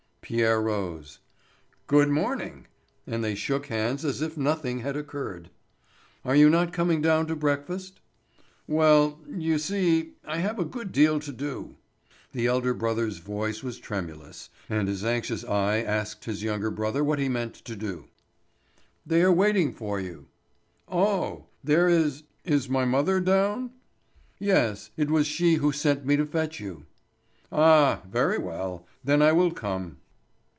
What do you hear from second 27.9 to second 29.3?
very well; then